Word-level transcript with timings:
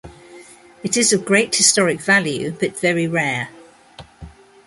It 0.81 0.97
is 0.97 1.13
of 1.13 1.25
great 1.25 1.53
historic 1.55 1.99
value, 2.01 2.49
but 2.59 2.79
very 2.79 3.07
rare. 3.07 3.49